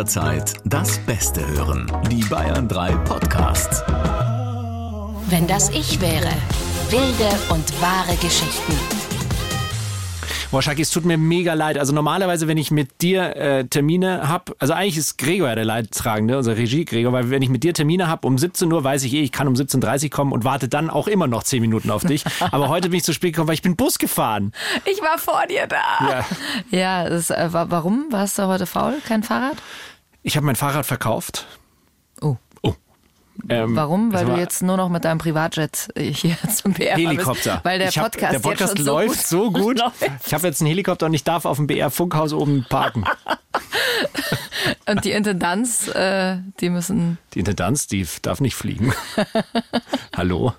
[0.00, 1.86] jederzeit das Beste hören.
[2.10, 3.82] Die Bayern 3 Podcasts.
[5.28, 6.32] Wenn das ich wäre.
[6.88, 9.09] Wilde und wahre Geschichten.
[10.50, 11.78] Boah, Schaki, es tut mir mega leid.
[11.78, 16.36] Also normalerweise, wenn ich mit dir äh, Termine habe, also eigentlich ist Gregor der Leidtragende,
[16.36, 19.14] unser Regie Gregor, weil wenn ich mit dir Termine habe um 17 Uhr, weiß ich
[19.14, 21.88] eh, ich kann um 17.30 Uhr kommen und warte dann auch immer noch 10 Minuten
[21.92, 22.24] auf dich.
[22.50, 24.50] Aber heute bin ich zu spät gekommen, weil ich bin Bus gefahren.
[24.86, 25.76] Ich war vor dir da.
[26.00, 26.24] Ja.
[27.04, 28.06] Ja, das, äh, wa- warum?
[28.10, 28.94] Warst du heute faul?
[29.06, 29.56] Kein Fahrrad?
[30.24, 31.46] Ich habe mein Fahrrad verkauft.
[33.48, 34.12] Ähm, Warum?
[34.12, 37.52] Weil du jetzt nur noch mit deinem Privatjet äh, hier zum BR Helikopter.
[37.54, 37.64] bist.
[37.64, 39.78] Weil der hab- Podcast, der Podcast schon läuft so gut.
[39.78, 39.94] läuft.
[40.26, 43.04] Ich habe jetzt einen Helikopter und ich darf auf dem BR Funkhaus oben parken.
[44.86, 47.18] Und die Intendanz, äh, die müssen.
[47.34, 48.92] Die Intendanz, die darf nicht fliegen.
[50.16, 50.52] Hallo.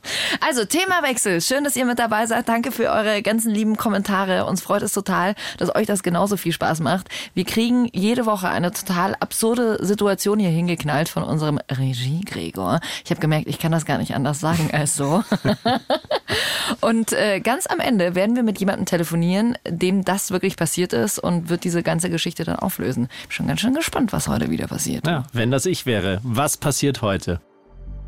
[0.46, 1.42] Also Themawechsel.
[1.42, 2.48] Schön, dass ihr mit dabei seid.
[2.50, 4.46] Danke für eure ganzen lieben Kommentare.
[4.46, 7.10] Uns freut es total, dass euch das genauso viel Spaß macht.
[7.34, 12.71] Wir kriegen jede Woche eine total absurde Situation hier hingeknallt von unserem Regie Gregor.
[13.04, 15.24] Ich habe gemerkt, ich kann das gar nicht anders sagen als so.
[16.82, 21.20] Und äh, ganz am Ende werden wir mit jemandem telefonieren, dem das wirklich passiert ist
[21.20, 23.08] und wird diese ganze Geschichte dann auflösen.
[23.24, 25.06] Bin schon ganz schön gespannt, was heute wieder passiert.
[25.06, 27.42] Ja, wenn das ich wäre, was passiert heute?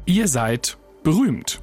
[0.05, 1.61] Ihr seid berühmt.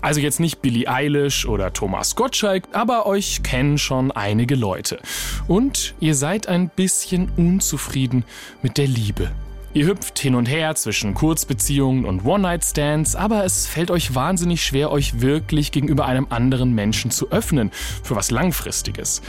[0.00, 5.00] Also jetzt nicht Billie Eilish oder Thomas Gottschalk, aber euch kennen schon einige Leute.
[5.48, 8.24] Und ihr seid ein bisschen unzufrieden
[8.62, 9.30] mit der Liebe.
[9.74, 14.90] Ihr hüpft hin und her zwischen Kurzbeziehungen und One-Night-Stands, aber es fällt euch wahnsinnig schwer,
[14.90, 17.70] euch wirklich gegenüber einem anderen Menschen zu öffnen
[18.02, 19.22] für was Langfristiges.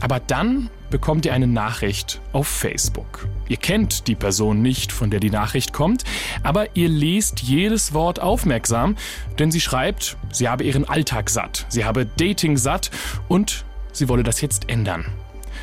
[0.00, 3.26] Aber dann bekommt ihr eine Nachricht auf Facebook.
[3.48, 6.04] Ihr kennt die Person nicht, von der die Nachricht kommt,
[6.44, 8.96] aber ihr lest jedes Wort aufmerksam,
[9.40, 12.92] denn sie schreibt, sie habe ihren Alltag satt, sie habe Dating satt
[13.26, 15.06] und sie wolle das jetzt ändern.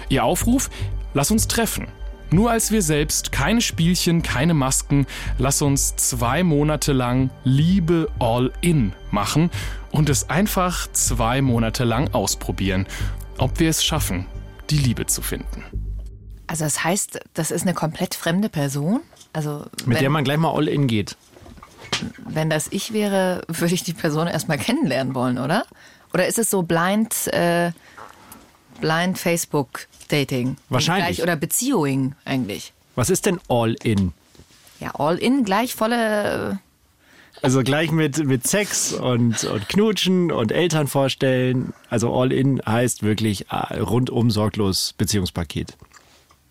[0.09, 0.70] Ihr Aufruf,
[1.14, 1.88] lass uns treffen.
[2.31, 5.08] Nur als wir selbst, keine Spielchen, keine Masken,
[5.39, 9.49] lass uns zwei Monate lang Liebe all in machen
[9.91, 12.85] und es einfach zwei Monate lang ausprobieren,
[13.39, 14.28] ob wir es schaffen,
[14.69, 15.66] die Liebe zu finden.
[16.45, 19.01] Also das heißt, das ist eine komplett fremde Person?
[19.34, 21.16] Also Mit wenn, der man gleich mal all in geht.
[22.28, 25.66] wenn das ich wäre, würde ich die Person erstmal kennenlernen wollen, oder?
[26.13, 27.72] Oder ist es so blind, äh,
[28.81, 30.58] blind Facebook Dating?
[30.70, 31.22] Wahrscheinlich.
[31.24, 32.74] Oder Beziehung eigentlich.
[32.96, 34.12] Was ist denn all in?
[34.80, 36.59] Ja, all in, gleich volle.
[36.62, 41.74] äh, Also gleich mit, mit Sex und, und Knutschen und Eltern vorstellen.
[41.90, 45.78] Also all in heißt wirklich äh, rundum sorglos Beziehungspaket.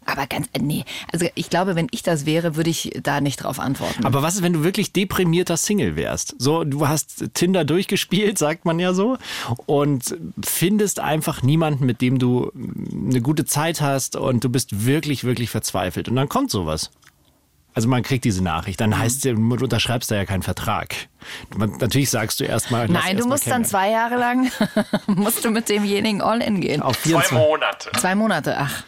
[0.09, 0.85] Aber ganz, äh, nee.
[1.13, 4.07] Also ich glaube, wenn ich das wäre, würde ich da nicht drauf antworten.
[4.07, 6.35] Aber was ist, wenn du wirklich deprimierter Single wärst?
[6.39, 9.19] So, du hast Tinder durchgespielt, sagt man ja so,
[9.67, 12.51] und findest einfach niemanden, mit dem du
[12.91, 16.09] eine gute Zeit hast und du bist wirklich, wirklich verzweifelt.
[16.09, 16.91] Und dann kommt sowas.
[17.75, 20.97] Also man kriegt diese Nachricht, dann heißt es, du unterschreibst da ja keinen Vertrag.
[21.55, 22.89] Man, natürlich sagst du erstmal.
[22.89, 24.51] Nein, du erst musst dann zwei Jahre lang,
[25.07, 26.81] musst du mit demjenigen all in gehen.
[26.83, 27.39] Auf 24.
[27.39, 27.91] Monate.
[28.01, 28.85] Zwei Monate, ach.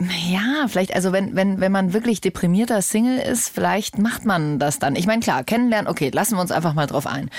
[0.00, 4.78] Ja, vielleicht, also wenn, wenn, wenn man wirklich deprimierter Single ist, vielleicht macht man das
[4.78, 4.96] dann.
[4.96, 7.30] Ich meine, klar, kennenlernen, okay, lassen wir uns einfach mal drauf ein.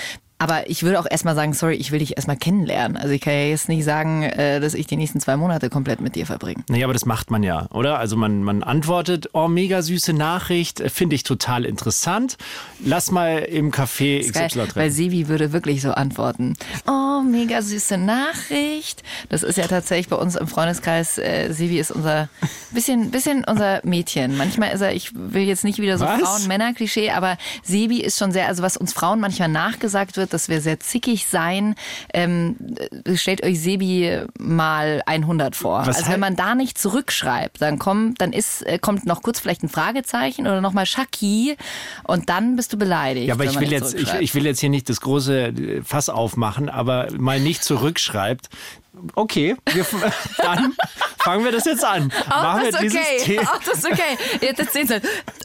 [0.44, 2.98] Aber ich würde auch erstmal sagen, sorry, ich will dich erstmal kennenlernen.
[2.98, 6.02] Also ich kann ja jetzt nicht sagen, äh, dass ich die nächsten zwei Monate komplett
[6.02, 6.62] mit dir verbringe.
[6.68, 7.98] Naja, aber das macht man ja, oder?
[7.98, 12.36] Also man, man antwortet, oh, mega süße Nachricht, finde ich total interessant.
[12.84, 14.90] Lass mal im Café XY weil treffen.
[14.90, 16.58] Sevi würde wirklich so antworten.
[16.86, 19.02] Oh, mega süße Nachricht.
[19.30, 21.16] Das ist ja tatsächlich bei uns im Freundeskreis.
[21.16, 22.28] Äh, Sevi ist unser
[22.72, 24.36] bisschen, bisschen unser Mädchen.
[24.36, 26.04] Manchmal ist er, ich will jetzt nicht wieder so?
[26.04, 30.60] Frauen-Männer-Klischee, aber Sevi ist schon sehr, also was uns Frauen manchmal nachgesagt wird, dass wir
[30.60, 31.76] sehr zickig seien.
[32.12, 32.56] Ähm,
[33.04, 35.86] äh, stellt euch Sebi mal 100 vor.
[35.86, 39.40] Was also wenn man da nicht zurückschreibt, dann kommt, dann ist, äh, kommt noch kurz
[39.40, 41.56] vielleicht ein Fragezeichen oder nochmal Schaki
[42.02, 43.28] und dann bist du beleidigt.
[43.28, 46.08] Ja, aber ich will, jetzt, ich, ich will jetzt hier nicht das große äh, Fass
[46.08, 48.48] aufmachen, aber mal nicht zurückschreibt.
[49.14, 49.84] Okay, wir,
[50.38, 50.74] dann
[51.18, 52.12] fangen wir das jetzt an.
[52.30, 53.22] Auch machen wir das dieses okay.
[53.26, 54.16] The- Auch das okay.
[54.40, 55.00] Jetzt erzählst du.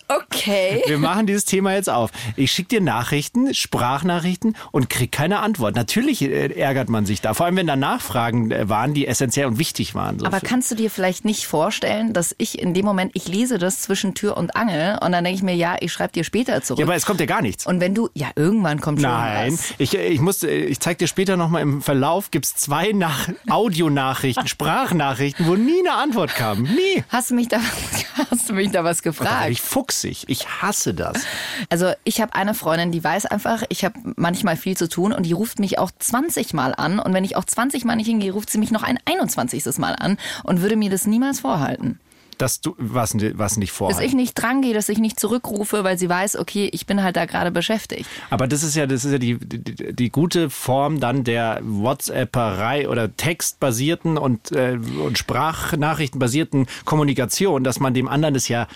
[0.07, 0.81] Okay.
[0.88, 2.12] Wir machen dieses Thema jetzt auf.
[2.36, 5.75] Ich schicke dir Nachrichten, Sprachnachrichten und krieg keine Antwort.
[5.75, 9.46] Natürlich äh, ärgert man sich da, vor allem wenn da Nachfragen äh, waren, die essentiell
[9.48, 10.19] und wichtig waren.
[10.19, 13.28] So Aber für- kannst du dir vielleicht nicht vorstellen, dass ich in dem Moment, ich
[13.28, 16.24] lese das zwischen Tür und Angel und dann denke ich mir, ja, ich schreibe dir
[16.24, 16.80] später zurück.
[16.80, 17.66] ja, aber es kommt ja gar nichts.
[17.66, 19.74] und wenn du, ja, irgendwann kommt schon Nein, was.
[19.78, 25.47] ich, ich muss, ich zeig dir später nochmal im Verlauf, gibt's zwei Nach Audionachrichten, Sprachnachrichten,
[25.47, 26.63] wo nie eine Antwort kam.
[26.63, 27.03] Nie.
[27.09, 27.59] Hast du mich da,
[28.31, 29.50] hast du mich da was Da gefragt?
[29.50, 30.25] ich fuchsig.
[30.27, 31.24] Ich hasse das.
[31.69, 35.25] Also ich habe eine Freundin, die weiß einfach, ich habe manchmal viel zu tun und
[35.25, 38.31] die ruft mich auch 20 Mal an und wenn ich auch 20 Mal nicht hingehe,
[38.31, 39.77] ruft sie mich noch ein 21.
[39.77, 42.00] Mal an und würde mir das niemals vorhalten.
[42.39, 43.97] Dass du was, was nicht vorhat.
[43.97, 47.15] Dass ich nicht drangehe, dass ich nicht zurückrufe, weil sie weiß, okay, ich bin halt
[47.15, 48.09] da gerade beschäftigt.
[48.31, 52.89] Aber das ist ja, das ist ja die, die, die gute Form dann der WhatsApperei
[52.89, 58.68] oder textbasierten und, äh, und Sprachnachrichtenbasierten Kommunikation, dass man dem anderen das ja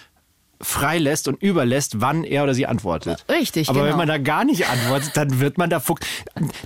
[0.64, 3.26] freilässt und überlässt, wann er oder sie antwortet.
[3.30, 3.92] Richtig, Aber genau.
[3.92, 6.06] wenn man da gar nicht antwortet, dann wird man da fuchs.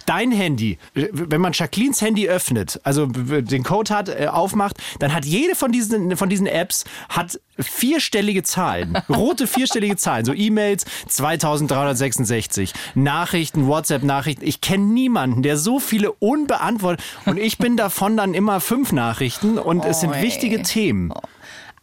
[0.05, 5.25] Dein Handy, wenn man Jacquelines Handy öffnet, also den Code hat, äh, aufmacht, dann hat
[5.25, 12.73] jede von diesen, von diesen Apps hat vierstellige Zahlen, rote vierstellige Zahlen, so E-Mails 2366,
[12.95, 14.45] Nachrichten, WhatsApp-Nachrichten.
[14.45, 19.57] Ich kenne niemanden, der so viele unbeantwortet und ich bin davon dann immer fünf Nachrichten
[19.57, 20.21] und es sind Oh, ey.
[20.23, 21.11] wichtige Themen.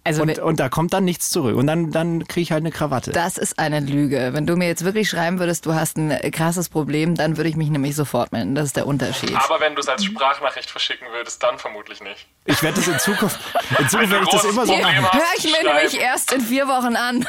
[0.05, 1.57] Also Und, und da kommt dann nichts zurück.
[1.57, 3.11] Und dann, dann kriege ich halt eine Krawatte.
[3.13, 4.31] das ist eine Lüge.
[4.33, 7.57] Wenn du mir jetzt wirklich schreiben würdest, du hast ein krasses Problem, dann würde ich
[7.57, 8.55] mich nämlich sofort melden.
[8.55, 9.35] Das ist der Unterschied.
[9.35, 12.27] Aber wenn du es als Sprachnachricht verschicken würdest, dann vermutlich nicht.
[12.45, 13.41] Ich werde das in Zukunft,
[13.79, 15.11] in Zukunft werde ich das immer so machen.
[15.11, 17.27] Hör ich mir nämlich erst in vier Wochen an.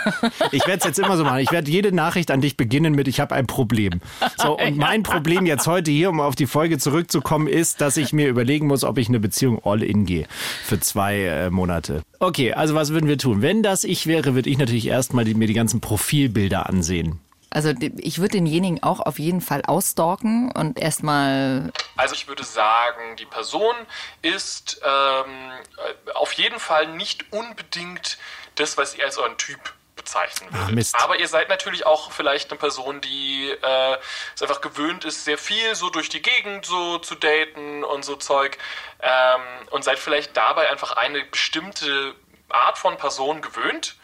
[0.51, 1.39] Ich werde es jetzt immer so machen.
[1.39, 4.01] Ich werde jede Nachricht an dich beginnen mit, ich habe ein Problem.
[4.37, 8.11] So, und mein Problem jetzt heute hier, um auf die Folge zurückzukommen, ist, dass ich
[8.11, 10.27] mir überlegen muss, ob ich eine Beziehung all in gehe.
[10.65, 12.01] Für zwei äh, Monate.
[12.19, 13.41] Okay, also was würden wir tun?
[13.41, 17.19] Wenn das ich wäre, würde ich natürlich erstmal die, mir die ganzen Profilbilder ansehen.
[17.55, 23.15] Also ich würde denjenigen auch auf jeden Fall ausstalken und erstmal Also ich würde sagen,
[23.17, 23.75] die Person
[24.21, 28.17] ist ähm, äh, auf jeden Fall nicht unbedingt
[28.55, 29.59] das, was ihr als euren Typ
[29.95, 30.75] bezeichnen würdet.
[30.75, 30.95] Mist.
[31.01, 33.97] Aber ihr seid natürlich auch vielleicht eine Person, die äh,
[34.35, 38.15] es einfach gewöhnt ist, sehr viel so durch die Gegend so zu daten und so
[38.15, 38.57] Zeug
[39.01, 39.41] ähm,
[39.71, 42.15] und seid vielleicht dabei einfach eine bestimmte
[42.55, 43.95] Art von Person gewöhnt.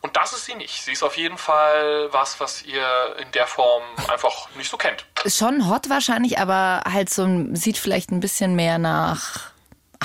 [0.00, 0.82] Und das ist sie nicht.
[0.84, 2.86] Sie ist auf jeden Fall was, was ihr
[3.22, 3.82] in der Form
[4.12, 5.06] einfach nicht so kennt.
[5.24, 9.50] ist schon hot wahrscheinlich, aber halt so ein- sieht vielleicht ein bisschen mehr nach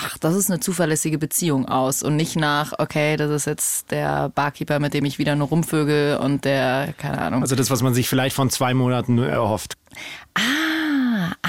[0.01, 4.29] ach, das ist eine zuverlässige Beziehung aus und nicht nach okay, das ist jetzt der
[4.29, 7.41] Barkeeper, mit dem ich wieder nur rumvögel und der keine Ahnung.
[7.41, 9.73] Also das, was man sich vielleicht von zwei Monaten nur erhofft.
[10.35, 10.39] Ah,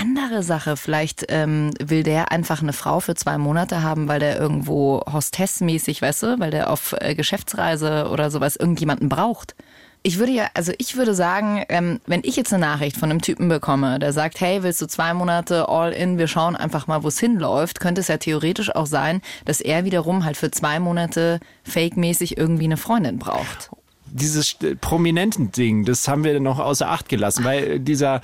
[0.00, 0.76] andere Sache.
[0.76, 6.02] Vielleicht ähm, will der einfach eine Frau für zwei Monate haben, weil der irgendwo hostessmäßig,
[6.02, 9.54] weißt du, weil der auf äh, Geschäftsreise oder sowas irgendjemanden braucht.
[10.02, 13.20] Ich würde ja, also ich würde sagen, ähm, wenn ich jetzt eine Nachricht von einem
[13.20, 17.02] Typen bekomme, der sagt, hey, willst du zwei Monate all in, wir schauen einfach mal,
[17.02, 20.80] wo es hinläuft, könnte es ja theoretisch auch sein, dass er wiederum halt für zwei
[20.80, 23.70] Monate fake-mäßig irgendwie eine Freundin braucht.
[24.10, 28.20] Dieses äh, prominenten Ding, das haben wir noch außer Acht gelassen, weil dieser,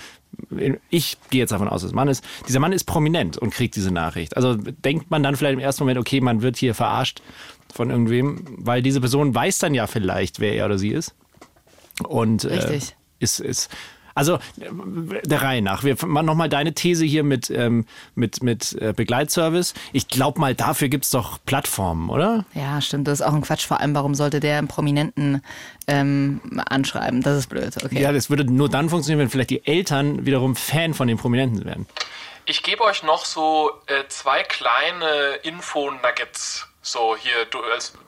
[0.90, 3.90] ich gehe jetzt davon aus, dass Mann ist, dieser Mann ist prominent und kriegt diese
[3.90, 4.36] Nachricht.
[4.36, 7.22] Also denkt man dann vielleicht im ersten Moment, okay, man wird hier verarscht
[7.72, 11.14] von irgendwem, weil diese Person weiß dann ja vielleicht, wer er oder sie ist.
[12.06, 12.96] Und äh, Richtig.
[13.18, 13.70] ist, ist
[14.16, 15.84] also der Reihe nach.
[15.84, 17.84] Wir machen nochmal deine These hier mit, ähm,
[18.14, 19.74] mit, mit äh, Begleitservice.
[19.92, 22.46] Ich glaube mal, dafür gibt's doch Plattformen, oder?
[22.54, 23.66] Ja, stimmt, das ist auch ein Quatsch.
[23.66, 25.42] Vor allem, warum sollte der einen Prominenten
[25.86, 27.20] ähm, anschreiben?
[27.22, 28.00] Das ist blöd, okay.
[28.00, 31.66] Ja, das würde nur dann funktionieren, wenn vielleicht die Eltern wiederum Fan von den Prominenten
[31.66, 31.86] werden.
[32.46, 36.66] Ich gebe euch noch so äh, zwei kleine Info-Nuggets.
[36.86, 37.46] So hier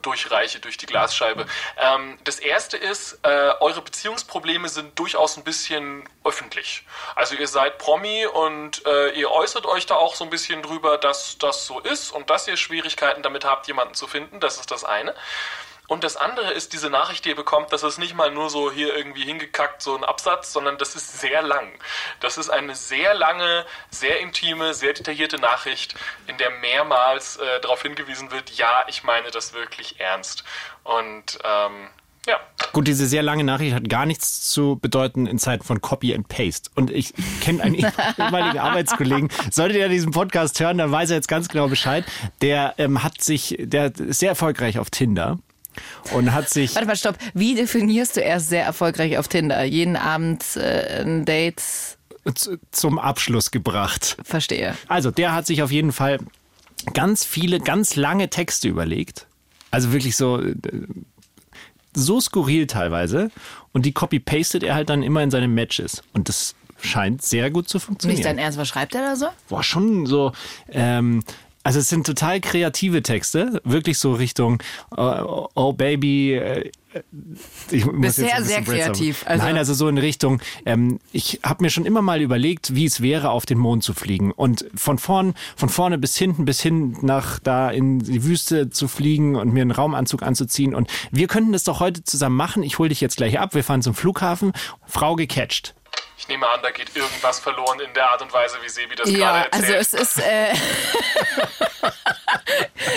[0.01, 1.45] durchreiche durch die Glasscheibe.
[1.77, 6.85] Ähm, das erste ist, äh, eure Beziehungsprobleme sind durchaus ein bisschen öffentlich.
[7.13, 10.97] Also ihr seid Promi und äh, ihr äußert euch da auch so ein bisschen drüber,
[10.97, 14.39] dass das so ist und dass ihr Schwierigkeiten damit habt, jemanden zu finden.
[14.39, 15.13] Das ist das eine.
[15.89, 18.71] Und das andere ist diese Nachricht, die ihr bekommt, das ist nicht mal nur so
[18.71, 21.67] hier irgendwie hingekackt, so ein Absatz, sondern das ist sehr lang.
[22.19, 25.95] Das ist eine sehr lange, sehr intime, sehr detaillierte Nachricht,
[26.27, 30.43] in der mehrmals äh, darauf hingewiesen wird, ja, ich meine das wirklich ernst.
[30.83, 31.89] Und ähm,
[32.27, 32.39] ja,
[32.71, 36.27] Gut, diese sehr lange Nachricht hat gar nichts zu bedeuten in Zeiten von Copy and
[36.27, 36.69] Paste.
[36.75, 39.29] Und ich kenne einen ehemaligen Arbeitskollegen.
[39.49, 42.05] Solltet ihr diesen Podcast hören, dann weiß er jetzt ganz genau Bescheid.
[42.41, 45.39] Der ähm, hat sich, der ist sehr erfolgreich auf Tinder
[46.13, 47.17] und hat sich Warte mal, stopp.
[47.33, 49.63] Wie definierst du erst sehr erfolgreich auf Tinder?
[49.63, 51.61] Jeden Abend äh, ein Date?
[52.71, 54.17] zum Abschluss gebracht.
[54.23, 54.75] Verstehe.
[54.87, 56.19] Also, der hat sich auf jeden Fall
[56.93, 59.25] ganz viele, ganz lange Texte überlegt.
[59.71, 60.55] Also wirklich so, äh,
[61.95, 63.31] so skurril teilweise.
[63.71, 66.01] Und die copy-pastet er halt dann immer in seine Matches.
[66.13, 68.23] Und das scheint sehr gut zu Nicht funktionieren.
[68.23, 69.27] dein Ernst, was schreibt er da so?
[69.47, 70.31] Boah, schon so,
[70.69, 71.23] ähm,
[71.63, 74.61] also es sind total kreative Texte, wirklich so Richtung
[74.95, 75.01] äh,
[75.55, 76.33] Oh Baby.
[76.35, 76.71] Äh,
[77.69, 81.69] ich muss jetzt sehr, kreativ, also- Nein, also so in Richtung, ähm, ich habe mir
[81.69, 84.31] schon immer mal überlegt, wie es wäre, auf den Mond zu fliegen.
[84.31, 88.87] Und von vorn, von vorne bis hinten, bis hin nach da in die Wüste zu
[88.87, 90.73] fliegen und mir einen Raumanzug anzuziehen.
[90.73, 92.63] Und wir könnten das doch heute zusammen machen.
[92.63, 93.53] Ich hole dich jetzt gleich ab.
[93.53, 94.53] Wir fahren zum Flughafen.
[94.87, 95.75] Frau gecatcht.
[96.19, 99.09] Ich nehme an, da geht irgendwas verloren in der Art und Weise, wie Sebi das
[99.09, 100.03] Ja, gerade also erzählt.
[100.03, 100.53] es ist, äh,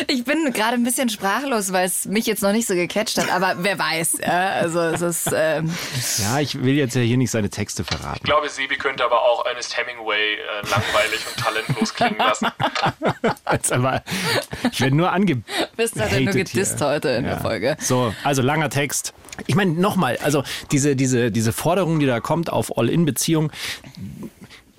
[0.08, 3.30] Ich bin gerade ein bisschen sprachlos, weil es mich jetzt noch nicht so gecatcht hat,
[3.30, 4.18] aber wer weiß.
[4.22, 5.30] Ja, also es ist.
[5.34, 5.70] Ähm
[6.18, 8.18] ja, ich will jetzt ja hier nicht seine Texte verraten.
[8.18, 12.48] Ich glaube, Sebi könnte aber auch Ernest Hemingway äh, langweilig und talentlos klingen lassen.
[13.70, 14.02] aber
[14.70, 15.42] ich werde nur ange.
[15.76, 16.88] Bist du denn nur gedisst hier.
[16.88, 17.32] heute in ja.
[17.32, 17.76] der Folge?
[17.80, 19.14] So, also langer Text.
[19.46, 23.50] Ich meine, nochmal, also diese, diese, diese Forderung, die da kommt auf All-In-Beziehung,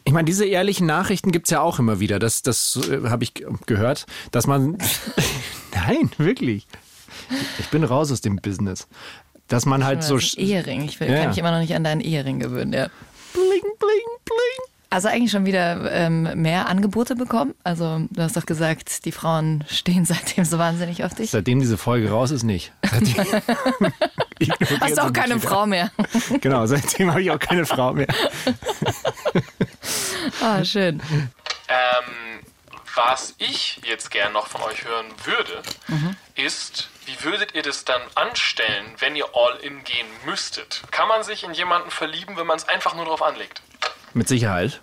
[0.05, 2.19] ich meine, diese ehrlichen Nachrichten gibt es ja auch immer wieder.
[2.19, 3.33] Das, das äh, habe ich
[3.65, 4.77] gehört, dass man.
[5.74, 6.67] Nein, wirklich.
[7.60, 8.88] Ich bin raus aus dem Business.
[9.48, 10.17] Dass man halt so.
[10.38, 10.83] Ehering.
[10.83, 11.19] Ich will, ja.
[11.19, 12.88] kann mich immer noch nicht an deinen Ehering gewöhnen, ja.
[13.33, 14.74] Bling, bling, bling.
[14.89, 17.55] Also eigentlich schon wieder ähm, mehr Angebote bekommen.
[17.63, 21.31] Also du hast doch gesagt, die Frauen stehen seitdem so wahnsinnig auf dich.
[21.31, 22.72] Seitdem diese Folge raus ist, nicht.
[24.79, 25.91] hast du auch keine Frau mehr.
[26.41, 28.07] genau, seitdem habe ich auch keine Frau mehr.
[30.44, 31.02] Ah, schön.
[31.68, 32.40] Ähm,
[32.96, 36.16] was ich jetzt gern noch von euch hören würde, mhm.
[36.36, 40.84] ist, wie würdet ihr das dann anstellen, wenn ihr all in gehen müsstet?
[40.92, 43.62] Kann man sich in jemanden verlieben, wenn man es einfach nur darauf anlegt?
[44.14, 44.82] Mit Sicherheit.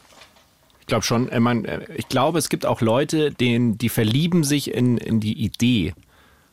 [0.81, 1.31] Ich glaube schon.
[1.31, 5.45] Ich, mein, ich glaube, es gibt auch Leute, denen, die verlieben sich in, in die
[5.45, 5.95] Idee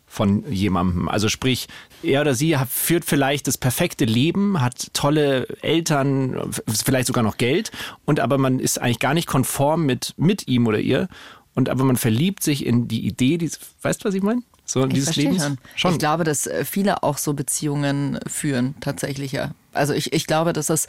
[0.05, 1.09] von jemandem.
[1.09, 1.67] Also sprich,
[2.03, 7.37] er oder sie hat, führt vielleicht das perfekte Leben, hat tolle Eltern, vielleicht sogar noch
[7.37, 7.71] Geld,
[8.05, 11.07] und aber man ist eigentlich gar nicht konform mit, mit ihm oder ihr.
[11.55, 13.49] Und aber man verliebt sich in die Idee, die,
[13.81, 14.43] weißt du, was ich meine?
[14.63, 15.43] So ich dieses Lebens.
[15.43, 15.57] Schon.
[15.75, 15.91] schon.
[15.93, 19.51] Ich glaube, dass äh, viele auch so Beziehungen führen, tatsächlich ja.
[19.73, 20.85] Also ich, ich glaube, dass das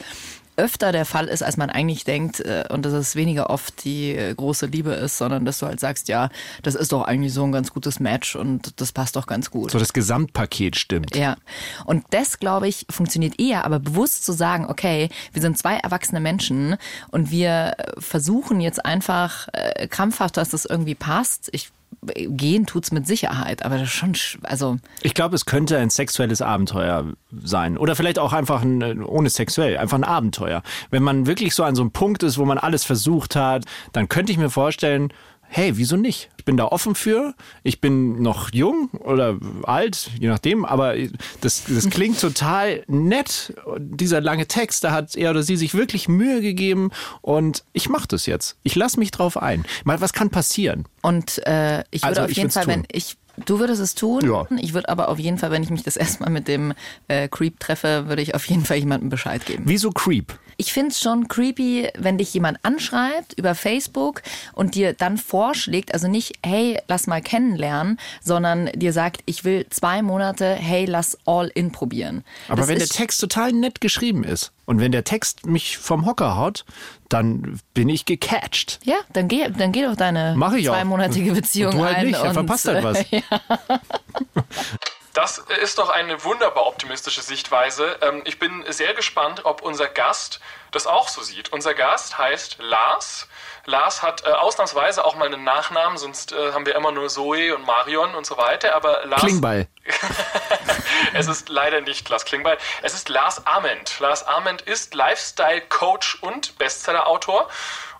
[0.59, 4.11] öfter der Fall ist, als man eigentlich denkt äh, und dass es weniger oft die
[4.11, 6.29] äh, große Liebe ist, sondern dass du halt sagst, ja,
[6.63, 9.71] das ist doch eigentlich so ein ganz gutes Match und das passt doch ganz gut.
[9.71, 11.15] So das Gesamtpaket stimmt.
[11.15, 11.37] Ja.
[11.85, 16.19] Und das, glaube ich, funktioniert eher, aber bewusst zu sagen, okay, wir sind zwei erwachsene
[16.19, 16.75] Menschen
[17.09, 21.49] und wir versuchen jetzt einfach äh, krampfhaft, dass das irgendwie passt.
[21.53, 24.77] Ich gehen tut's mit Sicherheit, aber das ist schon, also.
[25.01, 27.77] Ich glaube, es könnte ein sexuelles Abenteuer sein.
[27.77, 30.63] Oder vielleicht auch einfach ein, ohne sexuell, einfach ein Abenteuer.
[30.91, 34.07] Wenn man wirklich so an so einem Punkt ist, wo man alles versucht hat, dann
[34.07, 35.11] könnte ich mir vorstellen,
[35.49, 36.29] hey, wieso nicht?
[36.37, 37.33] Ich bin da offen für.
[37.63, 40.95] Ich bin noch jung oder alt, je nachdem, aber
[41.41, 43.53] das, das klingt total nett.
[43.77, 46.91] Dieser lange Text, da hat er oder sie sich wirklich Mühe gegeben
[47.21, 48.57] und ich mache das jetzt.
[48.63, 49.65] Ich lasse mich drauf ein.
[49.83, 50.85] Mal, was kann passieren?
[51.01, 52.73] Und äh, ich würde also, auf jeden Fall, tun.
[52.73, 54.25] wenn ich Du würdest es tun.
[54.25, 54.45] Ja.
[54.59, 56.73] Ich würde aber auf jeden Fall, wenn ich mich das erstmal mit dem
[57.07, 59.63] äh, Creep treffe, würde ich auf jeden Fall jemandem Bescheid geben.
[59.65, 60.37] Wieso Creep?
[60.59, 65.93] Ich finde es schon creepy, wenn dich jemand anschreibt über Facebook und dir dann vorschlägt,
[65.93, 71.17] also nicht, hey, lass mal kennenlernen, sondern dir sagt, ich will zwei Monate, hey, lass
[71.25, 72.25] all in probieren.
[72.49, 76.05] Aber das wenn der Text total nett geschrieben ist und wenn der Text mich vom
[76.05, 76.65] Hocker haut,
[77.07, 78.81] dann bin ich gecatcht.
[78.83, 82.07] Ja, dann geh, dann geh doch deine zweimonatige Beziehung und du halt ein.
[82.07, 82.99] Nicht, und, verpasst halt was.
[83.11, 83.21] Ja.
[85.13, 87.97] Das ist doch eine wunderbar optimistische Sichtweise.
[88.01, 90.39] Ähm, ich bin sehr gespannt, ob unser Gast
[90.71, 91.51] das auch so sieht.
[91.51, 93.27] Unser Gast heißt Lars.
[93.65, 97.55] Lars hat äh, ausnahmsweise auch mal einen Nachnamen, sonst äh, haben wir immer nur Zoe
[97.55, 98.75] und Marion und so weiter.
[98.75, 99.21] Aber Lars.
[99.21, 99.67] Klingbeil.
[101.13, 102.57] es ist leider nicht Lars Klingbeil.
[102.83, 103.99] Es ist Lars Ament.
[103.99, 107.49] Lars Ament ist Lifestyle-Coach und Bestseller-Autor.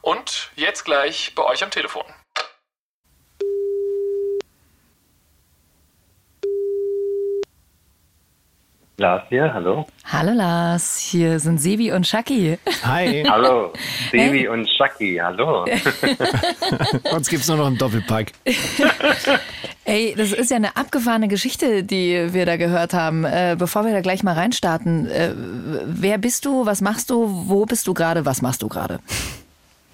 [0.01, 2.06] Und jetzt gleich bei euch am Telefon.
[9.00, 9.88] Lars hier, hallo.
[10.12, 12.60] Hallo Lars, hier sind Sevi und Shaki.
[12.84, 13.24] Hi.
[13.29, 13.72] hallo,
[14.12, 14.48] Sevi hey.
[14.50, 15.63] und Shaki, hallo.
[17.15, 18.34] Uns gibt es nur noch einen Doppelpack.
[19.86, 23.24] Ey, das ist ja eine abgefahrene Geschichte, die wir da gehört haben.
[23.24, 25.32] Äh, bevor wir da gleich mal reinstarten, äh,
[25.86, 29.00] wer bist du, was machst du, wo bist du gerade, was machst du gerade?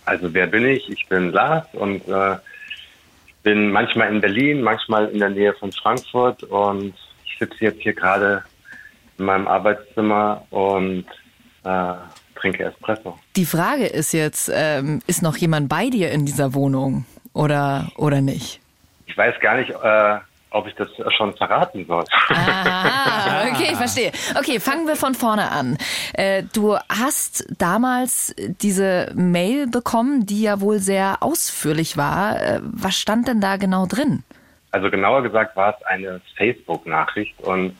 [0.05, 0.89] Also wer bin ich?
[0.89, 2.37] Ich bin Lars und äh,
[3.43, 7.93] bin manchmal in Berlin, manchmal in der Nähe von Frankfurt und ich sitze jetzt hier
[7.93, 8.43] gerade
[9.17, 11.05] in meinem Arbeitszimmer und
[11.63, 11.93] äh,
[12.35, 13.17] trinke Espresso.
[13.35, 18.21] Die Frage ist jetzt, ähm, ist noch jemand bei dir in dieser Wohnung oder, oder
[18.21, 18.59] nicht?
[19.07, 20.17] Ich weiß gar nicht, äh,
[20.55, 22.05] ob ich das schon verraten soll.
[22.29, 24.11] Aha, okay, ich verstehe.
[24.39, 25.77] Okay, fangen wir von vorne an.
[26.13, 32.41] Äh, du hast damals diese Mail bekommen, die ja wohl sehr ausführlich war.
[32.41, 34.23] Äh, was stand denn da genau drin?
[34.71, 37.75] Also genauer gesagt war es eine Facebook-Nachricht und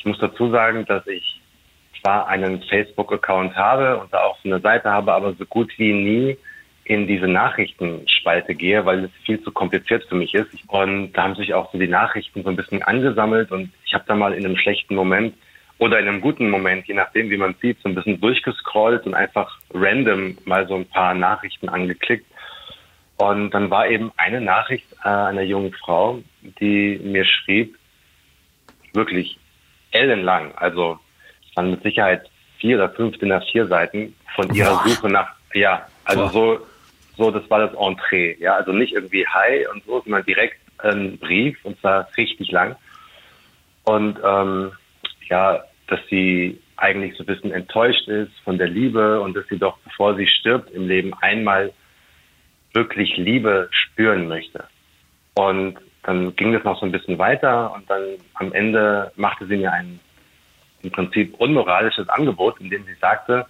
[0.00, 1.42] ich muss dazu sagen, dass ich
[2.00, 6.38] zwar einen Facebook-Account habe und da auch eine Seite habe, aber so gut wie nie
[6.84, 10.48] in diese Nachrichtenspalte gehe, weil es viel zu kompliziert für mich ist.
[10.68, 14.04] Und da haben sich auch so die Nachrichten so ein bisschen angesammelt und ich habe
[14.08, 15.34] da mal in einem schlechten Moment
[15.76, 19.12] oder in einem guten Moment, je nachdem, wie man sieht, so ein bisschen durchgescrollt und
[19.12, 22.24] einfach random mal so ein paar Nachrichten angeklickt.
[23.18, 26.22] Und dann war eben eine Nachricht äh, einer jungen Frau,
[26.58, 27.76] die mir schrieb,
[28.94, 29.39] wirklich
[29.92, 30.98] ellenlang, also
[31.48, 32.28] es waren mit Sicherheit
[32.58, 34.88] vier oder fünf DIN A4 Seiten von ihrer Boah.
[34.88, 36.30] Suche nach, ja, also Boah.
[36.30, 36.66] so,
[37.16, 41.18] so, das war das Entree, ja, also nicht irgendwie Hi und so, sondern direkt ein
[41.18, 42.76] Brief und zwar richtig lang.
[43.84, 44.72] Und ähm,
[45.28, 49.58] ja, dass sie eigentlich so ein bisschen enttäuscht ist von der Liebe und dass sie
[49.58, 51.72] doch, bevor sie stirbt im Leben, einmal
[52.72, 54.64] wirklich Liebe spüren möchte.
[55.34, 58.02] Und dann ging das noch so ein bisschen weiter und dann
[58.34, 60.00] am Ende machte sie mir ein
[60.82, 63.46] im Prinzip unmoralisches Angebot, in dem sie sagte,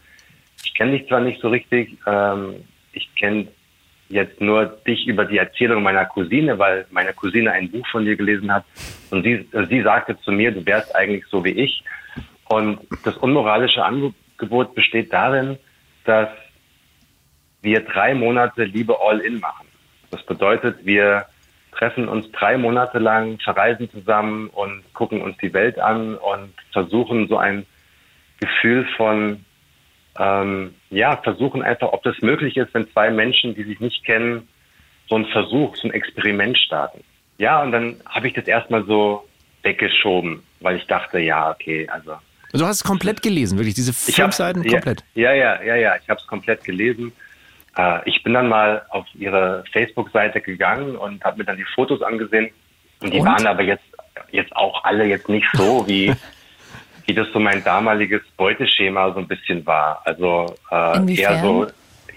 [0.65, 2.57] ich kenne dich zwar nicht so richtig, ähm,
[2.93, 3.49] ich kenne
[4.09, 8.17] jetzt nur dich über die Erzählung meiner Cousine, weil meine Cousine ein Buch von dir
[8.17, 8.65] gelesen hat
[9.11, 11.85] und sie, äh, sie sagte zu mir, du wärst eigentlich so wie ich.
[12.49, 15.57] Und das unmoralische Angebot besteht darin,
[16.05, 16.29] dass
[17.63, 19.69] wir drei Monate Liebe All-In machen.
[20.11, 21.27] Das bedeutet, wir
[21.73, 27.29] treffen uns drei Monate lang, verreisen zusammen und gucken uns die Welt an und versuchen
[27.29, 27.67] so ein
[28.39, 29.45] Gefühl von,
[30.19, 34.49] ähm, ja, versuchen einfach, ob das möglich ist, wenn zwei Menschen, die sich nicht kennen,
[35.09, 37.03] so einen Versuch, so ein Experiment starten.
[37.39, 39.27] Ja, und dann habe ich das erstmal so
[39.63, 42.17] weggeschoben, weil ich dachte, ja, okay, also
[42.53, 45.05] Du hast es komplett gelesen, wirklich, diese fünf hab- Seiten komplett.
[45.15, 45.95] Ja, ja, ja, ja.
[46.03, 47.13] Ich habe es komplett gelesen.
[47.77, 52.03] Äh, ich bin dann mal auf ihre Facebook-Seite gegangen und habe mir dann die Fotos
[52.03, 52.51] angesehen.
[53.03, 53.27] Und die Und?
[53.27, 53.85] waren aber jetzt
[54.33, 56.13] jetzt auch alle jetzt nicht so wie
[57.07, 60.01] wie das so mein damaliges Beuteschema so ein bisschen war.
[60.05, 61.35] Also äh, Inwiefern?
[61.35, 61.67] eher so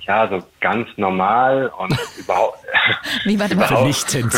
[0.06, 2.58] ja so ganz normal und überhaupt
[3.24, 3.68] Wie, warte mal.
[3.68, 4.34] Vernichtend.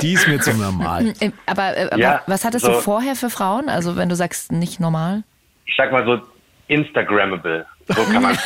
[0.00, 1.12] Die ist mir zu normal.
[1.20, 3.68] Äh, Aber, äh, aber Ja, was hattest du so- vorher für Frauen?
[3.68, 5.24] Also wenn du sagst nicht normal?
[5.66, 6.20] ich sag mal so
[6.68, 7.66] Instagrammable.
[7.88, 8.38] So kann man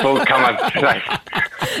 [0.00, 1.06] so kann man vielleicht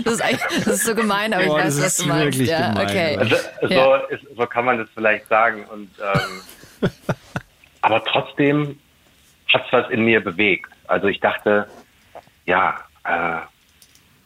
[0.04, 2.38] Das ist, eigentlich, das ist so gemein, aber ich weiß, was du meinst.
[2.38, 3.16] wirklich ja, gemein, okay.
[3.16, 3.96] Also, so, Ja.
[4.08, 5.64] ist, so kann man das vielleicht sagen.
[5.66, 6.90] Und, ähm,
[7.82, 8.78] aber trotzdem
[9.52, 10.70] hat es was in mir bewegt.
[10.88, 11.68] Also ich dachte,
[12.46, 13.36] ja, äh,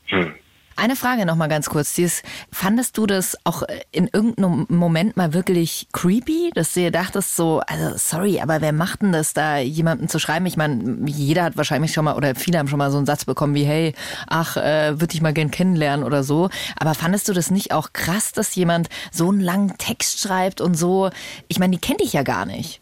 [0.06, 0.34] hm,
[0.80, 1.94] Eine Frage noch mal ganz kurz.
[1.94, 6.92] Dieses, fandest du das auch äh, in irgendeinem Moment mal wirklich creepy, dass du dir
[6.92, 10.46] dachtest so, also sorry, aber wer macht denn das da, jemandem zu schreiben?
[10.46, 13.24] Ich meine, jeder hat wahrscheinlich schon mal oder viele haben schon mal so einen Satz
[13.24, 13.92] bekommen wie, hey,
[14.28, 16.48] ach, äh, würde ich mal gern kennenlernen oder so.
[16.78, 20.74] Aber fandest du das nicht auch krass, dass jemand so einen langen Text schreibt und
[20.74, 21.10] so?
[21.48, 22.80] Ich meine, die kennt dich ja gar nicht.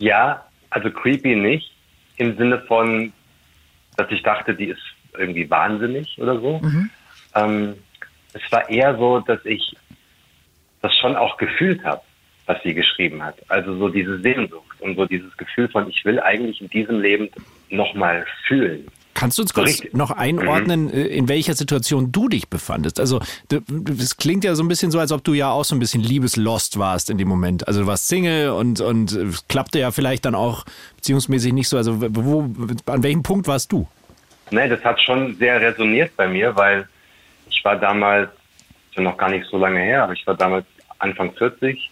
[0.00, 1.72] ja, also creepy nicht.
[2.16, 3.12] Im Sinne von,
[3.96, 4.82] dass ich dachte, die ist
[5.16, 6.60] irgendwie wahnsinnig oder so.
[7.44, 7.74] Ähm,
[8.32, 9.74] es war eher so, dass ich
[10.82, 12.02] das schon auch gefühlt habe,
[12.46, 13.36] was sie geschrieben hat.
[13.48, 17.30] Also so diese Sehnsucht und so dieses Gefühl von, ich will eigentlich in diesem Leben
[17.68, 18.86] nochmal fühlen.
[19.18, 23.00] Kannst du uns kurz noch einordnen, äh, in welcher Situation du dich befandest?
[23.00, 23.20] Also,
[23.98, 26.04] es klingt ja so ein bisschen so, als ob du ja auch so ein bisschen
[26.04, 27.66] liebeslost warst in dem Moment.
[27.66, 30.64] Also, du warst Single und, und äh, es klappte ja vielleicht dann auch
[30.98, 31.76] beziehungsmäßig nicht so.
[31.76, 32.42] Also, wo,
[32.86, 33.88] an welchem Punkt warst du?
[34.52, 36.88] Nee, das hat schon sehr resoniert bei mir, weil
[37.50, 38.30] ich war damals,
[38.92, 40.66] ja noch gar nicht so lange her, aber ich war damals
[40.98, 41.90] Anfang 40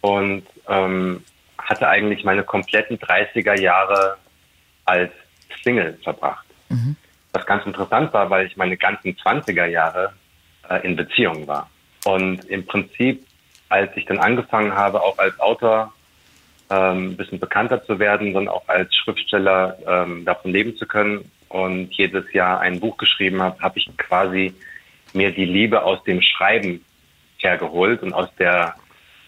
[0.00, 1.24] und ähm,
[1.58, 4.18] hatte eigentlich meine kompletten 30er Jahre
[4.84, 5.12] als
[5.62, 6.46] Single verbracht.
[7.32, 10.12] Was ganz interessant war, weil ich meine ganzen 20er Jahre
[10.68, 11.70] äh, in Beziehung war.
[12.04, 13.26] Und im Prinzip,
[13.70, 15.92] als ich dann angefangen habe, auch als Autor
[16.70, 21.30] ähm, ein bisschen bekannter zu werden, sondern auch als Schriftsteller ähm, davon leben zu können
[21.48, 24.54] und jedes Jahr ein Buch geschrieben habe, habe ich quasi
[25.14, 26.84] mir die Liebe aus dem Schreiben
[27.38, 28.74] hergeholt und aus der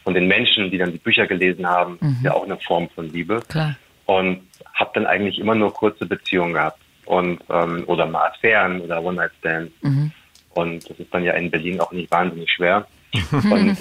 [0.05, 3.11] von den Menschen, die dann die Bücher gelesen haben, ist ja auch eine Form von
[3.11, 3.41] Liebe.
[3.49, 3.75] Klar.
[4.05, 4.43] und
[4.75, 9.17] habe dann eigentlich immer nur kurze Beziehungen gehabt und ähm, oder mal Affären oder One
[9.17, 9.73] Night Stand
[10.57, 12.87] und das ist dann ja in Berlin auch nicht wahnsinnig schwer.
[13.33, 13.79] Und,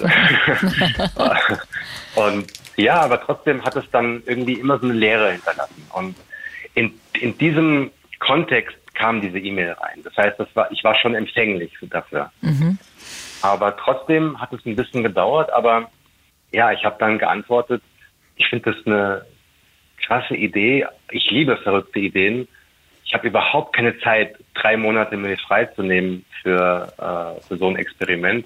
[2.14, 5.86] und ja, aber trotzdem hat es dann irgendwie immer so eine Leere hinterlassen.
[5.92, 6.16] Und
[6.74, 10.02] in, in diesem Kontext kam diese E-Mail rein.
[10.02, 12.32] Das heißt, das war, ich war schon empfänglich dafür.
[13.42, 15.90] Aber trotzdem hat es ein bisschen gedauert, aber
[16.52, 17.82] ja, ich habe dann geantwortet,
[18.36, 19.24] ich finde das eine
[20.04, 20.86] krasse Idee.
[21.10, 22.48] Ich liebe verrückte Ideen.
[23.04, 28.44] Ich habe überhaupt keine Zeit, drei Monate mir freizunehmen für, äh, für so ein Experiment,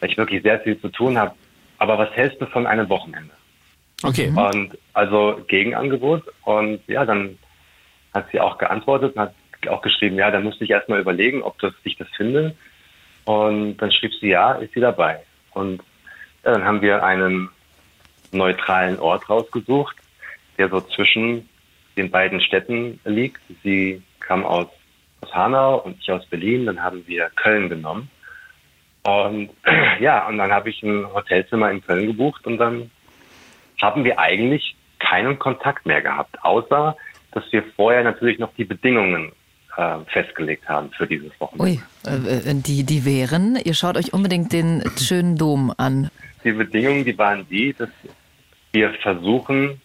[0.00, 1.34] weil ich wirklich sehr viel zu tun habe.
[1.78, 3.32] Aber was hältst du von einem Wochenende?
[4.02, 4.32] Okay.
[4.34, 6.22] Und also Gegenangebot.
[6.44, 7.38] Und ja, dann
[8.14, 9.34] hat sie auch geantwortet und hat
[9.68, 12.54] auch geschrieben, ja, dann musste ich erstmal überlegen, ob das, ich das finde.
[13.24, 15.20] Und dann schrieb sie, ja, ist sie dabei.
[15.52, 15.82] Und
[16.44, 17.48] ja, dann haben wir einen
[18.32, 19.96] neutralen Ort rausgesucht,
[20.58, 21.48] der so zwischen
[21.96, 23.40] den beiden Städten liegt.
[23.62, 24.68] Sie kam aus,
[25.22, 26.66] aus Hanau und ich aus Berlin.
[26.66, 28.10] Dann haben wir Köln genommen.
[29.02, 29.50] Und
[30.00, 32.90] ja, und dann habe ich ein Hotelzimmer in Köln gebucht und dann
[33.80, 36.96] haben wir eigentlich keinen Kontakt mehr gehabt, außer
[37.32, 39.32] dass wir vorher natürlich noch die Bedingungen
[39.76, 41.64] äh, festgelegt haben für dieses Wochenende.
[41.64, 46.10] Ui, äh, die, die wären, ihr schaut euch unbedingt den schönen Dom an.
[46.44, 47.90] Die Bedingungen, die waren die, dass
[48.72, 49.80] wir versuchen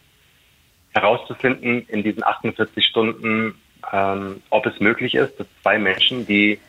[0.93, 3.55] herauszufinden in diesen 48 Stunden,
[3.91, 6.59] ähm, ob es möglich ist, dass zwei Menschen, die,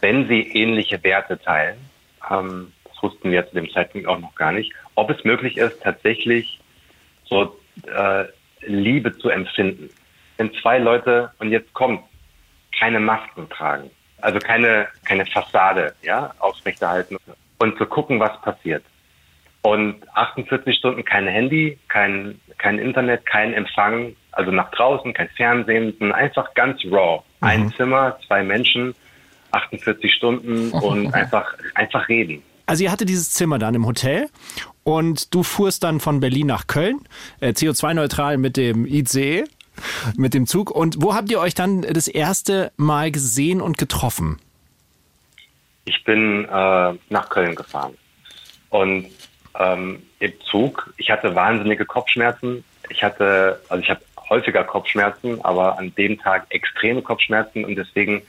[0.00, 1.78] wenn sie ähnliche Werte teilen,
[2.30, 5.80] ähm, das wussten wir zu dem Zeitpunkt auch noch gar nicht, ob es möglich ist,
[5.82, 6.58] tatsächlich
[7.24, 8.24] so äh,
[8.66, 9.90] Liebe zu empfinden.
[10.36, 12.02] Wenn zwei Leute, und jetzt kommt,
[12.76, 17.16] keine Masken tragen, also keine, keine Fassade, ja, aufrechterhalten
[17.58, 18.84] und zu gucken, was passiert.
[19.62, 26.12] Und 48 Stunden kein Handy, kein, kein Internet, kein Empfang, also nach draußen, kein Fernsehen,
[26.12, 27.22] einfach ganz raw.
[27.40, 27.46] Mhm.
[27.48, 28.94] Ein Zimmer, zwei Menschen,
[29.50, 32.42] 48 Stunden und einfach, einfach reden.
[32.66, 34.28] Also ihr hattet dieses Zimmer dann im Hotel
[34.84, 37.00] und du fuhrst dann von Berlin nach Köln,
[37.40, 39.44] äh, CO2-neutral mit dem ICE,
[40.16, 40.70] mit dem Zug.
[40.70, 44.38] Und wo habt ihr euch dann das erste Mal gesehen und getroffen?
[45.84, 47.94] Ich bin äh, nach Köln gefahren
[48.70, 49.06] und
[49.58, 52.64] ähm, im Zug, ich hatte wahnsinnige Kopfschmerzen.
[52.90, 58.22] Ich hatte, also ich habe häufiger Kopfschmerzen, aber an dem Tag extreme Kopfschmerzen und deswegen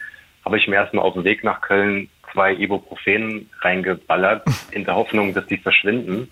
[0.45, 5.33] habe ich mir erstmal auf dem Weg nach Köln zwei Ibuprofen reingeballert, in der Hoffnung,
[5.33, 6.31] dass die verschwinden.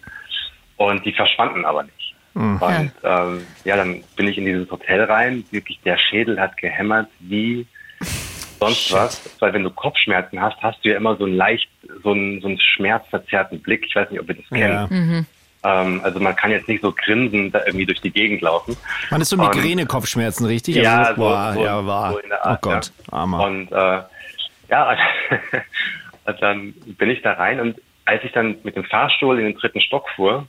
[0.77, 2.15] Und die verschwanden aber nicht.
[2.38, 2.62] Mhm.
[2.62, 5.43] Und ähm, ja, dann bin ich in dieses Hotel rein.
[5.50, 7.65] Wirklich, der Schädel hat gehämmert wie
[8.60, 8.95] sonst Shit.
[8.95, 9.36] was.
[9.39, 11.67] Weil wenn du Kopfschmerzen hast, hast du ja immer so einen leicht,
[12.04, 13.86] so einen, so einen schmerzverzerrten Blick.
[13.88, 14.88] Ich weiß nicht, ob ihr das ja.
[14.88, 14.91] kennt.
[14.91, 15.26] Mhm.
[15.63, 18.78] Ähm, also man kann jetzt nicht so grinsend da irgendwie durch die Gegend laufen.
[19.10, 20.76] Man ist so Migräne-Kopfschmerzen, richtig?
[20.76, 22.12] Ja, also, so, boah, so, ja, war.
[22.12, 23.17] So Art, oh Gott, ja.
[23.17, 23.43] armer.
[23.45, 24.02] Und äh,
[24.69, 24.97] ja,
[26.39, 29.82] dann bin ich da rein und als ich dann mit dem Fahrstuhl in den dritten
[29.82, 30.47] Stock fuhr,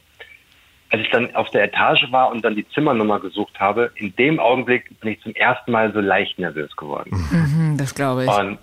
[0.91, 4.41] als ich dann auf der Etage war und dann die Zimmernummer gesucht habe, in dem
[4.41, 7.11] Augenblick bin ich zum ersten Mal so leicht nervös geworden.
[7.31, 8.31] Mhm, das glaube ich.
[8.31, 8.59] Und,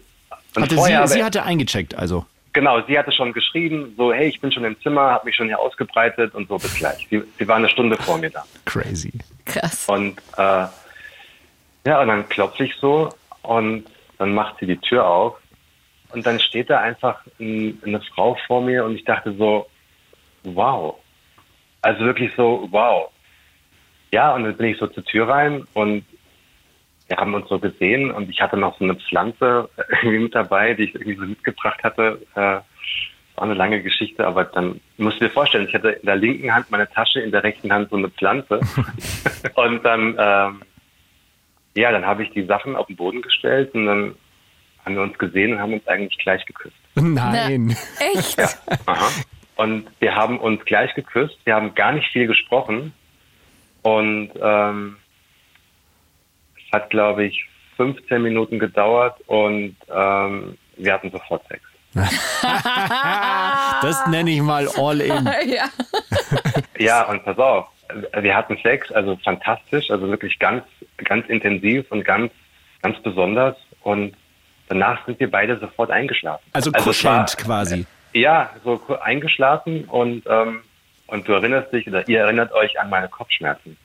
[0.56, 2.26] und hatte sie, sie hatte eingecheckt, also.
[2.54, 5.48] Genau, sie hatte schon geschrieben, so, hey, ich bin schon im Zimmer, habe mich schon
[5.48, 7.06] hier ausgebreitet und so, bis gleich.
[7.10, 8.44] Sie, sie war eine Stunde vor mir da.
[8.64, 9.12] Crazy.
[9.44, 9.88] Krass.
[9.90, 10.66] Und äh,
[11.86, 13.10] ja, und dann klopfe ich so
[13.42, 13.86] und
[14.18, 15.36] dann macht sie die Tür auf
[16.14, 19.68] und dann steht da einfach ein, eine Frau vor mir und ich dachte so,
[20.44, 20.96] wow.
[21.86, 23.12] Also wirklich so, wow.
[24.12, 26.04] Ja, und dann bin ich so zur Tür rein und
[27.08, 29.70] wir haben uns so gesehen und ich hatte noch so eine Pflanze
[30.02, 32.26] irgendwie mit dabei, die ich irgendwie so mitgebracht hatte.
[32.34, 36.16] Äh, war eine lange Geschichte, aber dann musst du dir vorstellen, ich hatte in der
[36.16, 38.62] linken Hand meine Tasche, in der rechten Hand so eine Pflanze.
[39.54, 40.62] und dann, ähm,
[41.76, 44.16] ja, dann habe ich die Sachen auf den Boden gestellt und dann
[44.84, 46.76] haben wir uns gesehen und haben uns eigentlich gleich geküsst.
[46.96, 47.78] Nein.
[48.00, 48.40] Na, echt?
[48.40, 48.50] Ja.
[49.56, 51.38] Und wir haben uns gleich geküsst.
[51.46, 52.94] Wir haben gar nicht viel gesprochen.
[53.82, 54.98] Und ähm,
[56.58, 57.46] es hat, glaube ich,
[57.78, 61.62] 15 Minuten gedauert und ähm, wir hatten sofort Sex.
[63.82, 65.30] das nenne ich mal all in.
[65.46, 65.66] ja.
[66.78, 67.68] ja, und pass auf,
[68.20, 70.64] wir hatten Sex, also fantastisch, also wirklich ganz,
[70.98, 72.32] ganz intensiv und ganz,
[72.82, 73.56] ganz besonders.
[73.84, 74.16] Und
[74.68, 76.44] danach sind wir beide sofort eingeschlafen.
[76.54, 77.86] Also, also kuschelnd quasi.
[78.16, 80.62] Ja, so eingeschlafen und, ähm,
[81.08, 83.76] und du erinnerst dich oder ihr erinnert euch an meine Kopfschmerzen.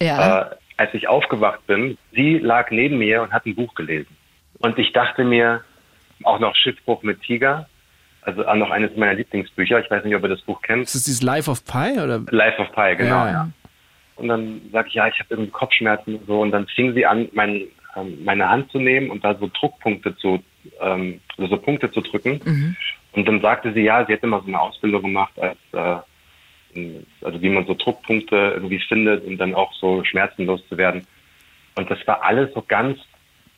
[0.00, 0.40] Ja.
[0.40, 4.16] Äh, als ich aufgewacht bin, sie lag neben mir und hat ein Buch gelesen.
[4.58, 5.64] Und ich dachte mir,
[6.22, 7.68] auch noch Schiffbruch mit Tiger,
[8.22, 9.80] also noch eines meiner Lieblingsbücher.
[9.80, 10.84] Ich weiß nicht, ob ihr das Buch kennt.
[10.84, 12.00] Ist das dieses Life of Pi?
[12.00, 12.22] Oder?
[12.30, 13.26] Life of Pi, genau.
[13.26, 13.30] Ja.
[13.30, 13.48] Ja.
[14.16, 16.40] Und dann sage ich, ja, ich habe irgendwie Kopfschmerzen und so.
[16.40, 17.64] Und dann fing sie an, mein,
[17.96, 20.42] ähm, meine Hand zu nehmen und da so Druckpunkte zu,
[20.80, 22.40] ähm, also so Punkte zu drücken.
[22.44, 22.76] Mhm.
[23.18, 25.96] Und dann sagte sie, ja, sie hätte mal so eine Ausbildung gemacht als äh,
[27.20, 31.04] also wie man so Druckpunkte irgendwie findet und dann auch so schmerzenlos zu werden.
[31.74, 33.00] Und das war alles so ganz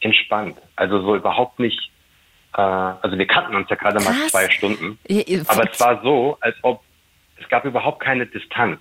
[0.00, 0.56] entspannt.
[0.76, 1.90] Also so überhaupt nicht,
[2.56, 4.98] äh, also wir kannten uns ja gerade mal zwei Stunden.
[5.46, 6.82] Aber es war so, als ob
[7.36, 8.80] es gab überhaupt keine Distanz.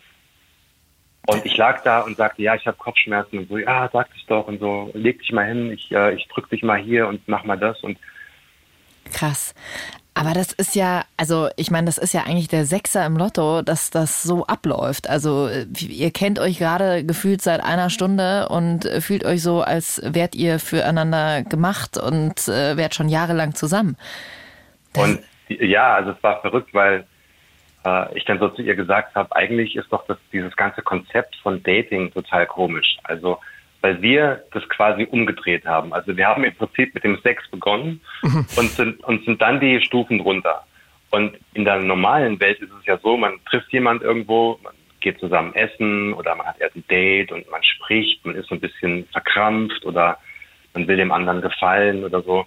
[1.28, 4.26] Und ich lag da und sagte, ja, ich habe Kopfschmerzen und so, ja, sag es
[4.28, 7.28] doch und so, leg dich mal hin, ich, äh, ich drück dich mal hier und
[7.28, 7.98] mach mal das und
[9.13, 9.54] Krass.
[10.13, 13.62] Aber das ist ja, also ich meine, das ist ja eigentlich der Sechser im Lotto,
[13.62, 15.10] dass das so abläuft.
[15.10, 20.36] Also ihr kennt euch gerade gefühlt seit einer Stunde und fühlt euch so, als wärt
[20.36, 23.95] ihr füreinander gemacht und äh, wärt schon jahrelang zusammen.
[24.91, 27.08] Das und ja, also es war verrückt, weil
[27.86, 31.36] äh, ich dann so zu ihr gesagt habe, eigentlich ist doch das, dieses ganze Konzept
[31.38, 32.98] von Dating total komisch.
[33.04, 33.39] Also
[33.82, 35.94] weil wir das quasi umgedreht haben.
[35.94, 38.46] Also wir haben im Prinzip mit dem Sex begonnen mhm.
[38.58, 40.65] und sind und sind dann die Stufen drunter.
[41.12, 45.20] Und in der normalen Welt ist es ja so, man trifft jemand irgendwo, man geht
[45.20, 48.62] zusammen essen oder man hat erst ein Date und man spricht, man ist so ein
[48.62, 50.18] bisschen verkrampft oder
[50.74, 52.46] man will dem anderen gefallen oder so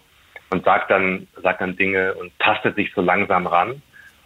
[0.51, 3.83] und sagt dann, sagt dann Dinge und tastet sich so langsam ran.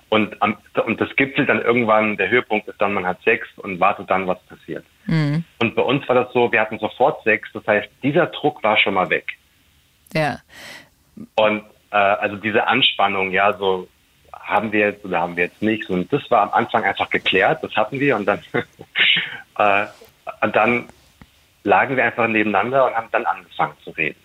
[0.08, 3.80] Und, am, und das gipfelt dann irgendwann, der Höhepunkt ist dann, man hat Sex und
[3.80, 4.84] wartet dann, was passiert.
[5.06, 5.44] Mhm.
[5.58, 8.76] Und bei uns war das so, wir hatten sofort Sex, das heißt, dieser Druck war
[8.78, 9.26] schon mal weg.
[10.12, 10.38] Ja.
[11.34, 13.88] Und äh, also diese Anspannung, ja, so
[14.32, 15.90] haben wir jetzt oder haben wir jetzt nicht.
[15.90, 18.38] Und das war am Anfang einfach geklärt, das hatten wir und dann,
[19.58, 19.86] äh,
[20.40, 20.88] und dann
[21.64, 24.20] lagen wir einfach nebeneinander und haben dann angefangen zu reden.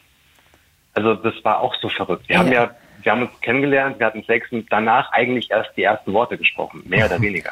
[0.93, 2.29] Also das war auch so verrückt.
[2.29, 2.39] Wir ja.
[2.41, 2.71] haben ja,
[3.03, 6.83] wir haben uns kennengelernt, wir hatten Sex und danach eigentlich erst die ersten Worte gesprochen,
[6.85, 7.51] mehr oder weniger.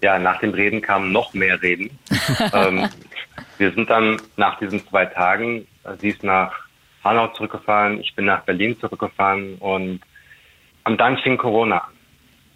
[0.00, 1.96] Ja, nach dem Reden kamen noch mehr Reden.
[2.52, 2.88] ähm,
[3.58, 5.66] wir sind dann nach diesen zwei Tagen,
[5.98, 6.52] sie ist nach
[7.04, 10.00] Hanau zurückgefahren, ich bin nach Berlin zurückgefahren und,
[10.84, 11.92] und dann fing Corona an.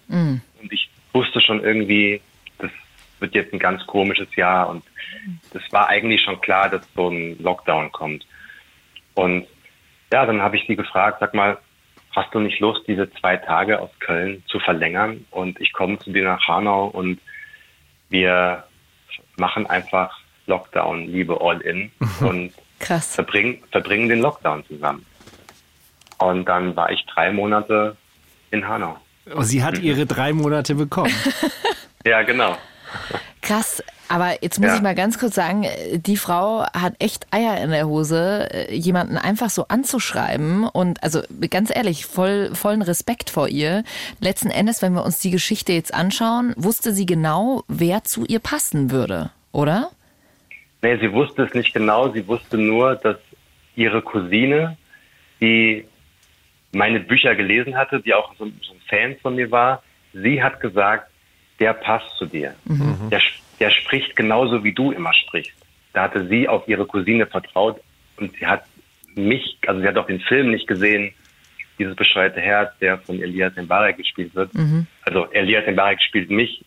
[0.09, 0.41] Mhm.
[0.61, 2.21] Und ich wusste schon irgendwie,
[2.59, 2.71] das
[3.21, 4.85] wird jetzt ein ganz komisches Jahr und
[5.53, 8.27] das war eigentlich schon klar, dass so ein Lockdown kommt.
[9.15, 9.47] Und
[10.13, 11.59] ja, dann habe ich sie gefragt, sag mal,
[12.17, 15.27] hast du nicht Lust, diese zwei Tage aus Köln zu verlängern?
[15.31, 17.21] Und ich komme zu dir nach Hanau und
[18.09, 18.65] wir
[19.37, 23.15] machen einfach Lockdown, Liebe all in und Krass.
[23.15, 25.07] Verbringen, verbringen den Lockdown zusammen.
[26.19, 27.97] Und dann war ich drei Monate
[28.51, 28.99] in Hanau.
[29.35, 31.13] Oh, sie hat ihre drei Monate bekommen.
[32.05, 32.57] ja, genau.
[33.43, 34.77] Krass, aber jetzt muss ja.
[34.77, 39.51] ich mal ganz kurz sagen, die Frau hat echt Eier in der Hose, jemanden einfach
[39.51, 43.85] so anzuschreiben und also ganz ehrlich, voll, vollen Respekt vor ihr.
[44.21, 48.39] Letzten Endes, wenn wir uns die Geschichte jetzt anschauen, wusste sie genau, wer zu ihr
[48.39, 49.91] passen würde, oder?
[50.83, 52.13] Nee, sie wusste es nicht genau.
[52.13, 53.17] Sie wusste nur, dass
[53.75, 54.77] ihre Cousine,
[55.41, 55.85] die
[56.73, 60.61] meine Bücher gelesen hatte, die auch so, so ein Fan von mir war, sie hat
[60.61, 61.11] gesagt,
[61.59, 62.55] der passt zu dir.
[62.65, 63.11] Mhm.
[63.11, 63.21] Der,
[63.61, 65.57] der spricht genauso, wie du immer sprichst.
[65.93, 67.81] Da hatte sie auf ihre Cousine vertraut
[68.17, 68.65] und sie hat
[69.15, 71.13] mich, also sie hat auch den Film nicht gesehen,
[71.79, 74.55] dieses bescheuerte Herz, der von Elias Mbarek gespielt wird.
[74.55, 74.87] Mhm.
[75.03, 76.65] Also Elias Mbarek spielt mich,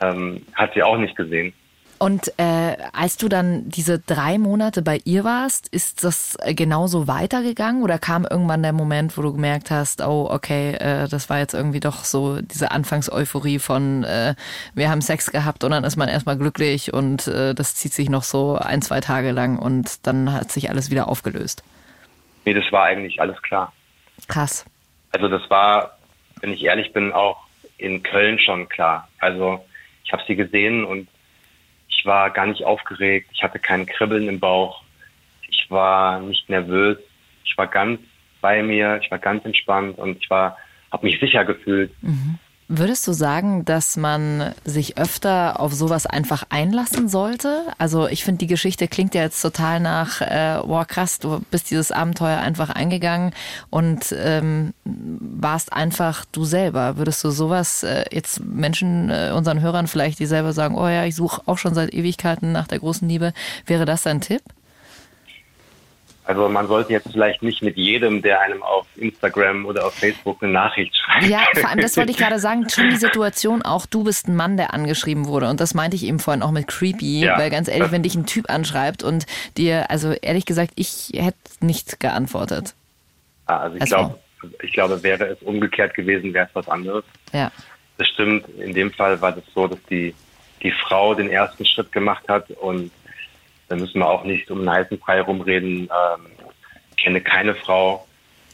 [0.00, 1.52] ähm, hat sie auch nicht gesehen.
[1.98, 7.82] Und äh, als du dann diese drei Monate bei ihr warst, ist das genauso weitergegangen
[7.82, 11.54] oder kam irgendwann der Moment, wo du gemerkt hast, oh, okay, äh, das war jetzt
[11.54, 14.36] irgendwie doch so diese Anfangseuphorie von äh,
[14.74, 18.08] wir haben Sex gehabt und dann ist man erstmal glücklich und äh, das zieht sich
[18.08, 21.64] noch so ein, zwei Tage lang und dann hat sich alles wieder aufgelöst?
[22.44, 23.72] Nee, das war eigentlich alles klar.
[24.28, 24.64] Krass.
[25.10, 25.98] Also das war,
[26.40, 27.38] wenn ich ehrlich bin, auch
[27.76, 29.08] in Köln schon klar.
[29.18, 29.64] Also
[30.04, 31.08] ich habe sie gesehen und
[31.98, 34.82] ich war gar nicht aufgeregt, ich hatte kein Kribbeln im Bauch,
[35.48, 36.98] ich war nicht nervös,
[37.44, 38.00] ich war ganz
[38.40, 40.56] bei mir, ich war ganz entspannt und ich war,
[40.92, 41.90] habe mich sicher gefühlt.
[42.02, 42.38] Mhm.
[42.70, 47.62] Würdest du sagen, dass man sich öfter auf sowas einfach einlassen sollte?
[47.78, 51.70] Also ich finde, die Geschichte klingt ja jetzt total nach, äh, wow krass, du bist
[51.70, 53.32] dieses Abenteuer einfach eingegangen
[53.70, 56.98] und ähm, warst einfach du selber.
[56.98, 61.06] Würdest du sowas äh, jetzt Menschen, äh, unseren Hörern vielleicht, die selber sagen, oh ja,
[61.06, 63.32] ich suche auch schon seit Ewigkeiten nach der großen Liebe,
[63.64, 64.42] wäre das ein Tipp?
[66.28, 70.42] Also man sollte jetzt vielleicht nicht mit jedem, der einem auf Instagram oder auf Facebook
[70.42, 71.24] eine Nachricht schreibt.
[71.24, 74.36] Ja, vor allem das wollte ich gerade sagen, schon die Situation, auch du bist ein
[74.36, 75.48] Mann, der angeschrieben wurde.
[75.48, 78.14] Und das meinte ich eben vorhin auch mit creepy, ja, weil ganz ehrlich, wenn dich
[78.14, 79.24] ein Typ anschreibt und
[79.56, 82.74] dir, also ehrlich gesagt, ich hätte nicht geantwortet.
[83.46, 83.96] Ah, also ich also.
[83.96, 84.18] glaube,
[84.62, 87.04] ich glaube, wäre es umgekehrt gewesen, wäre es was anderes.
[87.32, 87.50] Ja.
[87.96, 88.46] Das stimmt.
[88.58, 90.14] In dem Fall war das so, dass die,
[90.62, 92.90] die Frau den ersten Schritt gemacht hat und
[93.68, 95.82] da müssen wir auch nicht um einen heißen Brei rumreden.
[95.82, 96.26] Ähm,
[96.96, 98.06] kenne keine Frau,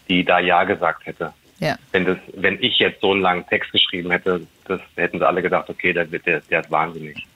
[0.09, 1.33] die da Ja gesagt hätte.
[1.59, 1.77] Ja.
[1.93, 5.41] Wenn, das, wenn ich jetzt so einen langen Text geschrieben hätte, das hätten sie alle
[5.41, 7.27] gedacht, okay, der, der, der ist wahnsinnig.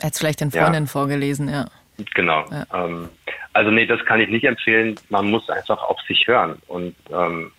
[0.00, 0.90] Er hat es vielleicht den Freundinnen ja.
[0.90, 1.66] vorgelesen, ja.
[2.14, 2.44] Genau.
[2.50, 2.66] Ja.
[2.72, 3.08] Ähm,
[3.52, 4.96] also nee, das kann ich nicht empfehlen.
[5.08, 7.50] Man muss einfach auf sich hören und ähm,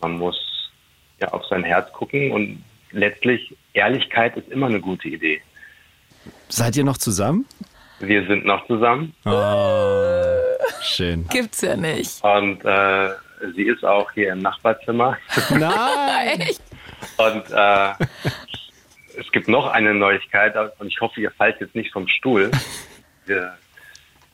[0.00, 0.70] man muss
[1.20, 5.40] ja auf sein Herz gucken und letztlich Ehrlichkeit ist immer eine gute Idee.
[6.48, 7.46] Seid ihr noch zusammen?
[8.00, 9.12] Wir sind noch zusammen.
[9.24, 10.40] Oh,
[10.82, 11.26] schön.
[11.28, 12.22] Gibt's ja nicht.
[12.22, 13.10] Und äh,
[13.56, 15.18] sie ist auch hier im Nachbarzimmer.
[15.50, 16.48] Nein!
[17.16, 17.90] und äh,
[19.16, 22.50] es gibt noch eine Neuigkeit und ich hoffe, ihr fallt jetzt nicht vom Stuhl.
[23.26, 23.56] Wir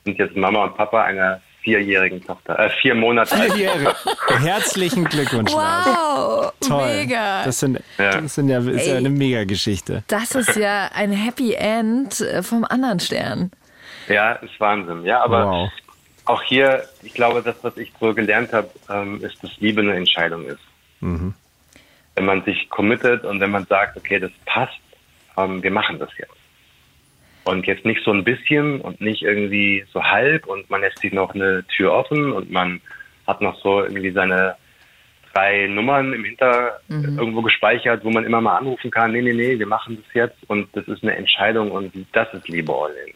[0.05, 3.53] sind jetzt Mama und Papa einer vierjährigen Tochter, äh, vier Monate alt.
[3.53, 3.95] Vierjährige.
[4.39, 5.53] Herzlichen Glückwunsch.
[5.53, 6.87] Wow, Toll.
[6.87, 7.45] mega.
[7.45, 8.21] Das, sind, ja.
[8.21, 10.05] das sind ja, ist ja eine Mega-Geschichte.
[10.07, 13.51] Das ist ja ein Happy End äh, vom anderen Stern.
[14.09, 15.05] Ja, ist Wahnsinn.
[15.05, 15.71] Ja, aber wow.
[16.27, 19.95] auch hier, ich glaube, das, was ich so gelernt habe, ähm, ist, dass Liebe eine
[19.95, 20.61] Entscheidung ist.
[21.01, 21.35] Mhm.
[22.15, 24.79] wenn man sich committet und wenn man sagt, okay, das passt,
[25.37, 26.33] ähm, wir machen das jetzt.
[27.45, 31.13] Und jetzt nicht so ein bisschen und nicht irgendwie so halb und man lässt sich
[31.13, 32.81] noch eine Tür offen und man
[33.27, 34.57] hat noch so irgendwie seine
[35.35, 37.19] drei Nummern im Hinter mhm.
[37.19, 40.39] irgendwo gespeichert, wo man immer mal anrufen kann, nee, nee, nee, wir machen das jetzt
[40.49, 43.13] und das ist eine Entscheidung und das ist Liebe All-In.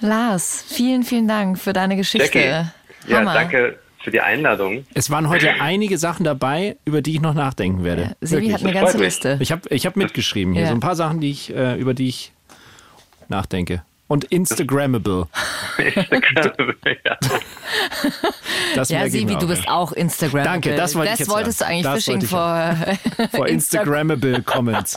[0.00, 2.38] Lars, vielen, vielen Dank für deine Geschichte.
[2.38, 2.70] Jackie,
[3.08, 4.86] ja, danke für die Einladung.
[4.94, 8.02] Es waren heute einige Sachen dabei, über die ich noch nachdenken werde.
[8.02, 9.38] Ja, Sebi hat eine ganze Liste.
[9.40, 10.68] Ich habe ich hab mitgeschrieben hier, ja.
[10.68, 12.32] so ein paar Sachen, die ich, äh, über die ich
[13.28, 15.28] nachdenke und Instagrammable.
[15.76, 17.16] Instagrammable, ja.
[18.74, 20.50] Das ja, Sibi, du bist auch Instagrammable.
[20.50, 21.82] Danke, das wollte das ich jetzt wolltest sagen.
[21.82, 22.76] du eigentlich Fishing vor,
[23.32, 24.96] vor Instagrammable Comments.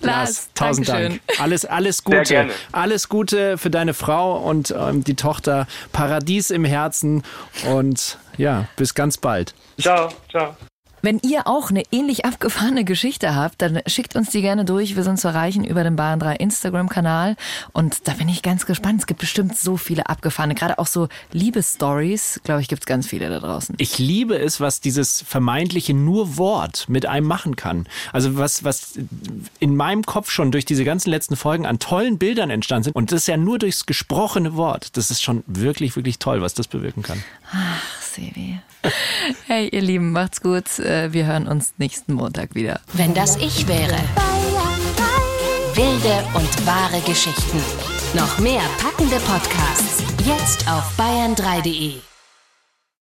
[0.00, 1.20] Lars, tausend Dank.
[1.38, 2.50] Alles, alles Gute.
[2.70, 5.66] Alles Gute für deine Frau und ähm, die Tochter.
[5.92, 7.22] Paradies im Herzen
[7.70, 9.54] und ja, bis ganz bald.
[9.78, 10.54] Ciao, ciao.
[11.04, 14.94] Wenn ihr auch eine ähnlich abgefahrene Geschichte habt, dann schickt uns die gerne durch.
[14.94, 17.34] Wir sind zu erreichen über den Bayern 3 Instagram-Kanal.
[17.72, 19.00] Und da bin ich ganz gespannt.
[19.00, 23.08] Es gibt bestimmt so viele abgefahrene, gerade auch so Liebesstories, glaube ich, gibt es ganz
[23.08, 23.74] viele da draußen.
[23.78, 27.88] Ich liebe es, was dieses vermeintliche nur Wort mit einem machen kann.
[28.12, 28.92] Also was, was
[29.58, 32.94] in meinem Kopf schon durch diese ganzen letzten Folgen an tollen Bildern entstanden sind.
[32.94, 34.96] Und das ist ja nur durchs gesprochene Wort.
[34.96, 37.24] Das ist schon wirklich, wirklich toll, was das bewirken kann.
[37.52, 38.58] Ach, Sevi.
[39.46, 40.78] Hey, ihr Lieben, macht's gut.
[40.78, 42.80] Äh, wir hören uns nächsten Montag wieder.
[42.94, 43.96] Wenn das ich wäre.
[45.74, 47.58] Wilde und wahre Geschichten.
[48.14, 50.02] Noch mehr packende Podcasts.
[50.26, 52.11] Jetzt auf bayern3.de.